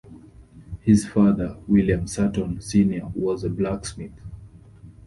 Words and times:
His 0.79 1.05
father, 1.07 1.57
William 1.67 2.07
Sutton 2.07 2.59
Senior 2.59 3.11
was 3.13 3.43
a 3.43 3.51
blacksmith. 3.51 4.19